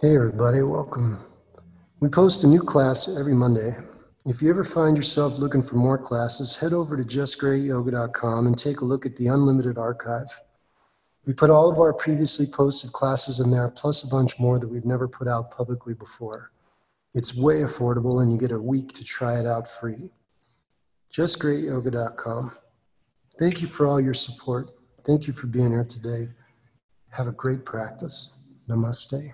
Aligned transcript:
Hey, 0.00 0.14
everybody, 0.14 0.62
welcome. 0.62 1.18
We 1.98 2.08
post 2.08 2.44
a 2.44 2.46
new 2.46 2.60
class 2.60 3.18
every 3.18 3.34
Monday. 3.34 3.76
If 4.26 4.40
you 4.40 4.48
ever 4.48 4.62
find 4.62 4.96
yourself 4.96 5.40
looking 5.40 5.60
for 5.60 5.74
more 5.74 5.98
classes, 5.98 6.56
head 6.56 6.72
over 6.72 6.96
to 6.96 7.02
justgreatyoga.com 7.02 8.46
and 8.46 8.56
take 8.56 8.80
a 8.80 8.84
look 8.84 9.06
at 9.06 9.16
the 9.16 9.26
unlimited 9.26 9.76
archive. 9.76 10.28
We 11.26 11.32
put 11.32 11.50
all 11.50 11.68
of 11.68 11.80
our 11.80 11.92
previously 11.92 12.46
posted 12.46 12.92
classes 12.92 13.40
in 13.40 13.50
there, 13.50 13.68
plus 13.70 14.04
a 14.04 14.08
bunch 14.08 14.38
more 14.38 14.60
that 14.60 14.68
we've 14.68 14.84
never 14.84 15.08
put 15.08 15.26
out 15.26 15.50
publicly 15.50 15.94
before. 15.94 16.52
It's 17.12 17.36
way 17.36 17.62
affordable, 17.62 18.22
and 18.22 18.30
you 18.30 18.38
get 18.38 18.52
a 18.52 18.60
week 18.60 18.92
to 18.92 19.04
try 19.04 19.40
it 19.40 19.46
out 19.46 19.66
free. 19.66 20.12
JustGreatYoga.com. 21.12 22.52
Thank 23.36 23.60
you 23.62 23.66
for 23.66 23.84
all 23.84 24.00
your 24.00 24.14
support. 24.14 24.70
Thank 25.04 25.26
you 25.26 25.32
for 25.32 25.48
being 25.48 25.72
here 25.72 25.82
today. 25.82 26.28
Have 27.10 27.26
a 27.26 27.32
great 27.32 27.64
practice. 27.64 28.30
Namaste. 28.68 29.32